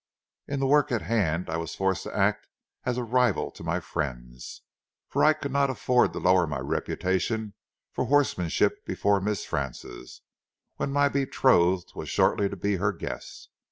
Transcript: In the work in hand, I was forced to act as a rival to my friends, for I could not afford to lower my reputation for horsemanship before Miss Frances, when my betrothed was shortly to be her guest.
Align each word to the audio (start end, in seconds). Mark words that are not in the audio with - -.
In 0.47 0.59
the 0.59 0.65
work 0.65 0.91
in 0.91 1.01
hand, 1.01 1.47
I 1.47 1.57
was 1.57 1.75
forced 1.75 2.01
to 2.05 2.17
act 2.17 2.47
as 2.85 2.97
a 2.97 3.03
rival 3.03 3.51
to 3.51 3.63
my 3.63 3.79
friends, 3.79 4.63
for 5.07 5.23
I 5.23 5.33
could 5.33 5.51
not 5.51 5.69
afford 5.69 6.11
to 6.13 6.19
lower 6.19 6.47
my 6.47 6.57
reputation 6.57 7.53
for 7.91 8.05
horsemanship 8.05 8.83
before 8.83 9.21
Miss 9.21 9.45
Frances, 9.45 10.21
when 10.77 10.91
my 10.91 11.07
betrothed 11.07 11.91
was 11.93 12.09
shortly 12.09 12.49
to 12.49 12.55
be 12.55 12.77
her 12.77 12.93
guest. 12.93 13.49